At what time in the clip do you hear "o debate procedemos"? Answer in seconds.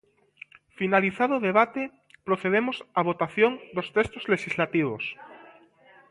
1.35-2.77